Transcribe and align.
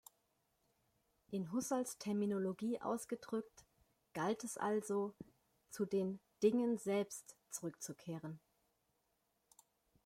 In 1.29 1.51
Husserls 1.51 1.99
Terminologie 1.99 2.81
ausgedrückt 2.81 3.67
galt 4.13 4.43
es 4.43 4.57
also, 4.57 5.13
zu 5.69 5.85
den 5.85 6.19
„Dingen 6.41 6.79
selbst“ 6.79 7.37
zurückzukehren. 7.51 8.39